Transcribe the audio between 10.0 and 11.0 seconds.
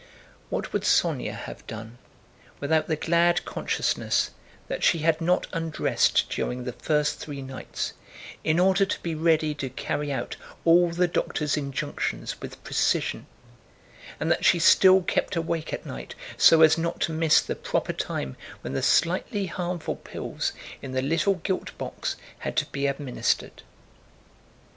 out all